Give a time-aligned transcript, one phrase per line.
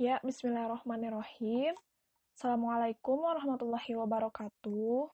[0.00, 1.76] Ya, bismillahirrahmanirrahim.
[2.32, 5.12] Assalamualaikum warahmatullahi wabarakatuh.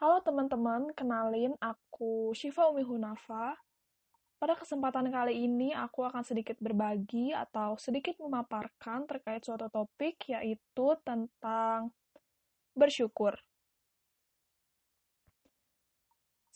[0.00, 3.60] Halo teman-teman, kenalin aku Syifa Umi Hunafa.
[4.40, 10.96] Pada kesempatan kali ini aku akan sedikit berbagi atau sedikit memaparkan terkait suatu topik yaitu
[11.04, 11.92] tentang
[12.72, 13.36] bersyukur.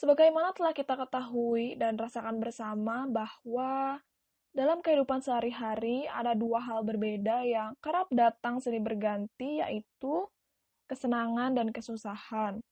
[0.00, 4.00] Sebagaimana telah kita ketahui dan rasakan bersama bahwa
[4.54, 10.30] dalam kehidupan sehari-hari ada dua hal berbeda yang kerap datang silih berganti yaitu
[10.86, 12.62] kesenangan dan kesusahan.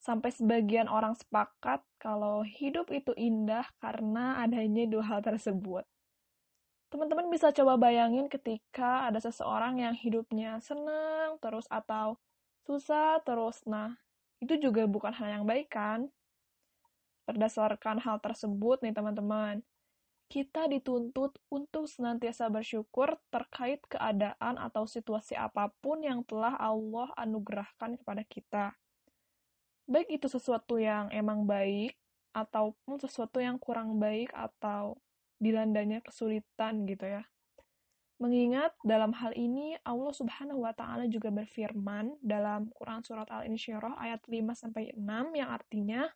[0.00, 5.84] Sampai sebagian orang sepakat kalau hidup itu indah karena adanya dua hal tersebut.
[6.88, 12.16] Teman-teman bisa coba bayangin ketika ada seseorang yang hidupnya senang terus atau
[12.64, 13.62] susah terus.
[13.68, 14.00] Nah,
[14.40, 16.08] itu juga bukan hal yang baik kan?
[17.28, 19.62] Berdasarkan hal tersebut nih teman-teman,
[20.32, 28.00] kita dituntut untuk senantiasa bersyukur terkait keadaan atau situasi apa pun yang telah Allah anugerahkan
[28.00, 28.72] kepada kita.
[29.84, 32.00] Baik itu sesuatu yang emang baik,
[32.32, 34.96] ataupun sesuatu yang kurang baik atau
[35.36, 37.22] dilandanya kesulitan gitu ya.
[38.16, 44.22] Mengingat dalam hal ini Allah Subhanahu wa taala juga berfirman dalam Quran surat Al-Insyirah ayat
[44.24, 45.02] 5 sampai 6
[45.34, 46.06] yang artinya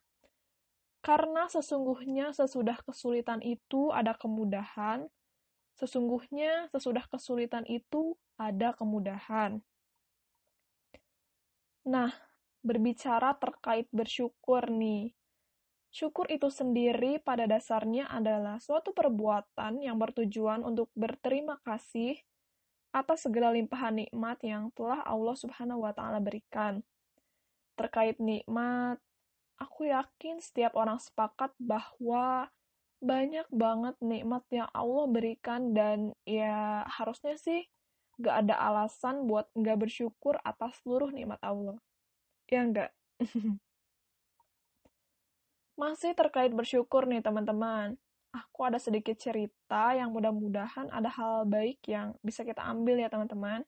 [1.01, 5.07] karena sesungguhnya sesudah kesulitan itu ada kemudahan,
[5.77, 9.61] sesungguhnya sesudah kesulitan itu ada kemudahan.
[11.87, 12.11] Nah,
[12.65, 15.15] berbicara terkait bersyukur nih.
[15.87, 22.19] Syukur itu sendiri pada dasarnya adalah suatu perbuatan yang bertujuan untuk berterima kasih
[22.91, 26.83] atas segala limpahan nikmat yang telah Allah Subhanahu wa taala berikan.
[27.79, 28.99] Terkait nikmat,
[29.57, 32.49] aku yakin setiap orang sepakat bahwa
[32.97, 37.69] banyak banget nikmat yang Allah berikan dan ya harusnya sih
[38.17, 41.77] gak ada alasan buat gak bersyukur atas seluruh nikmat Allah.
[42.49, 42.89] Ya enggak?
[45.81, 47.93] Masih terkait bersyukur nih teman-teman.
[48.33, 53.61] Aku ada sedikit cerita yang mudah-mudahan ada hal baik yang bisa kita ambil ya teman-teman.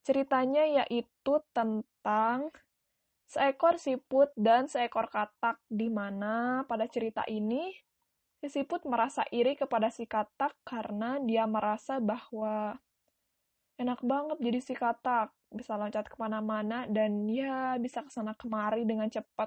[0.00, 2.48] Ceritanya yaitu tentang
[3.30, 7.70] seekor siput dan seekor katak, di mana pada cerita ini
[8.42, 12.74] si siput merasa iri kepada si katak karena dia merasa bahwa
[13.78, 18.82] enak banget jadi si katak, bisa loncat ke mana-mana dan ya bisa ke sana kemari
[18.82, 19.46] dengan cepat.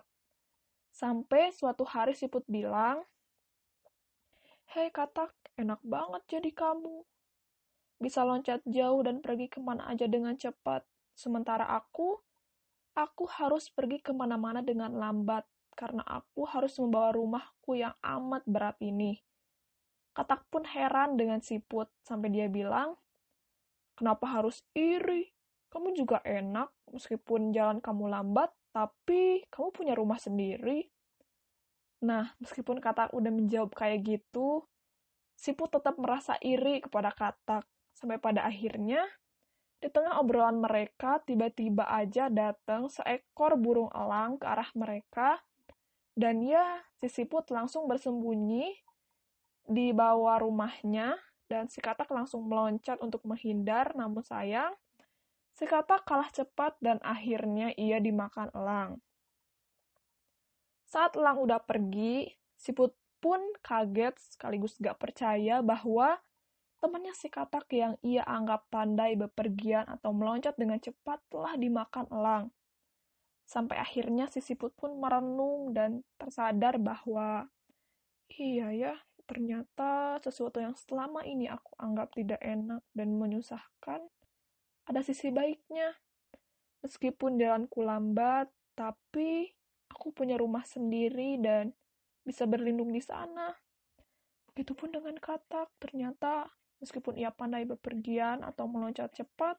[0.96, 3.04] Sampai suatu hari siput bilang,
[4.72, 7.04] Hei katak, enak banget jadi kamu.
[8.00, 10.88] Bisa loncat jauh dan pergi ke mana aja dengan cepat.
[11.14, 12.22] Sementara aku,
[12.94, 18.78] Aku harus pergi ke mana-mana dengan lambat, karena aku harus membawa rumahku yang amat berat
[18.86, 19.18] ini.
[20.14, 22.94] Katak pun heran dengan siput, sampai dia bilang,
[23.94, 25.30] Kenapa harus iri?
[25.70, 30.90] Kamu juga enak, meskipun jalan kamu lambat, tapi kamu punya rumah sendiri.
[32.06, 34.66] Nah, meskipun katak udah menjawab kayak gitu,
[35.34, 39.02] siput tetap merasa iri kepada katak, sampai pada akhirnya
[39.84, 45.44] di tengah obrolan mereka, tiba-tiba aja datang seekor burung elang ke arah mereka,
[46.16, 48.72] dan ya, si siput langsung bersembunyi
[49.68, 51.20] di bawah rumahnya,
[51.52, 54.72] dan si katak langsung meloncat untuk menghindar, namun sayang,
[55.52, 59.04] si katak kalah cepat dan akhirnya ia dimakan elang.
[60.88, 66.24] Saat elang udah pergi, siput pun kaget sekaligus gak percaya bahwa
[66.84, 72.52] Temannya si katak yang ia anggap pandai bepergian atau meloncat dengan cepat telah dimakan elang.
[73.48, 77.48] Sampai akhirnya si siput pun merenung dan tersadar bahwa
[78.36, 78.94] iya ya,
[79.24, 84.04] ternyata sesuatu yang selama ini aku anggap tidak enak dan menyusahkan
[84.84, 85.96] ada sisi baiknya.
[86.84, 89.56] Meskipun jalanku lambat, tapi
[89.88, 91.72] aku punya rumah sendiri dan
[92.28, 93.56] bisa berlindung di sana.
[94.52, 96.52] Begitupun dengan katak, ternyata
[96.84, 99.56] Meskipun ia pandai bepergian atau meloncat cepat,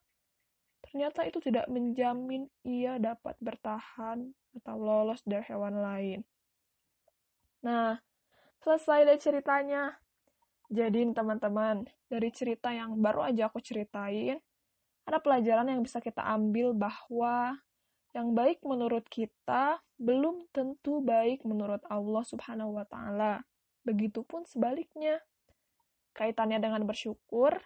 [0.85, 4.29] ternyata itu tidak menjamin ia dapat bertahan
[4.61, 6.21] atau lolos dari hewan lain.
[7.65, 7.97] Nah,
[8.61, 9.97] selesai dari ceritanya.
[10.69, 14.37] Jadi teman-teman, dari cerita yang baru aja aku ceritain,
[15.05, 17.57] ada pelajaran yang bisa kita ambil bahwa
[18.17, 23.45] yang baik menurut kita belum tentu baik menurut Allah Subhanahu wa taala.
[23.85, 25.21] Begitupun sebaliknya
[26.15, 27.59] kaitannya dengan bersyukur,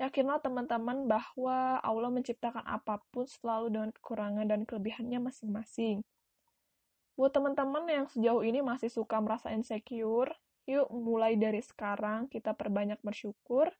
[0.00, 6.02] yakinlah teman-teman bahwa Allah menciptakan apa pun selalu dengan kekurangan dan kelebihannya masing-masing.
[7.14, 10.34] Buat teman-teman yang sejauh ini masih suka merasa insecure,
[10.66, 13.70] yuk mulai dari sekarang kita perbanyak bersyukur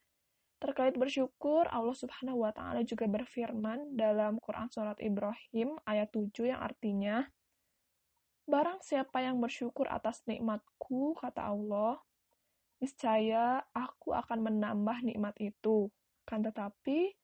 [0.65, 6.57] Terkait bersyukur, Allah Subhanahu wa taala juga berfirman dalam Quran surat Ibrahim ayat 7 yang
[6.57, 7.29] artinya
[8.49, 12.01] Barang siapa yang bersyukur atas nikmatku, kata Allah,
[12.85, 15.89] niscaya aku akan menambah nikmat itu.
[16.29, 17.17] Kan tetapi,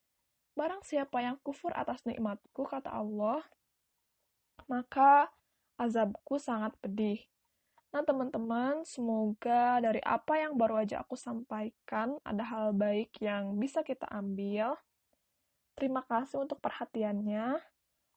[0.56, 3.44] barang siapa yang kufur atas nikmatku, kata Allah,
[4.64, 5.28] maka
[5.76, 7.20] azabku sangat pedih.
[7.90, 13.82] Nah, teman-teman, semoga dari apa yang baru aja aku sampaikan, ada hal baik yang bisa
[13.84, 14.78] kita ambil.
[15.74, 17.58] Terima kasih untuk perhatiannya.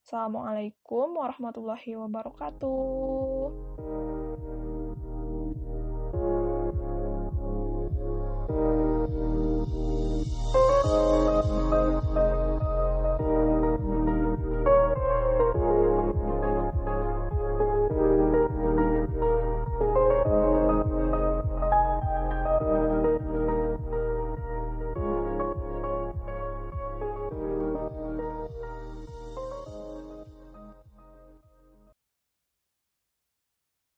[0.03, 4.51] Assalamualaikum warahmatullahi wabarakatuh.